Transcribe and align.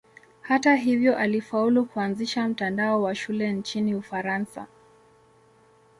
Hata 0.41 0.75
hivyo 0.75 1.17
alifaulu 1.17 1.85
kuanzisha 1.85 2.47
mtandao 2.47 3.01
wa 3.01 3.15
shule 3.15 3.51
nchini 3.51 3.95
Ufaransa. 3.95 4.67